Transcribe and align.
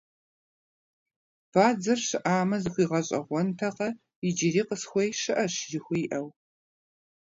Бадзэр 1.51 1.99
щыӏамэ, 2.07 2.57
зыхуигъэщӏэгъуэнтэкъэ, 2.63 3.87
иджыри 4.27 4.61
къысхуей 4.67 5.09
щыӏэщ 5.19 5.53
жыхуиӏэу! 5.71 6.27